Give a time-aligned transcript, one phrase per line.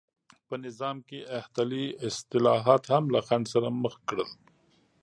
[0.47, 4.29] په نظام کې احتلي اصلاحات هم له خنډ سره مخ کړل.